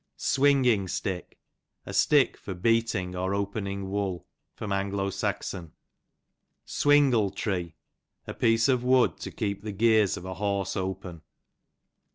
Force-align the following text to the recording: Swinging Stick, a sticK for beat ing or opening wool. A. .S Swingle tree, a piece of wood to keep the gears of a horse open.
Swinging 0.17 0.87
Stick, 0.87 1.37
a 1.85 1.93
sticK 1.93 2.35
for 2.35 2.55
beat 2.55 2.95
ing 2.95 3.15
or 3.15 3.35
opening 3.35 3.91
wool. 3.91 4.25
A. 4.59 4.65
.S 4.73 5.55
Swingle 6.65 7.29
tree, 7.29 7.75
a 8.25 8.33
piece 8.33 8.67
of 8.67 8.83
wood 8.83 9.19
to 9.19 9.29
keep 9.29 9.61
the 9.61 9.71
gears 9.71 10.17
of 10.17 10.25
a 10.25 10.33
horse 10.33 10.75
open. 10.75 11.21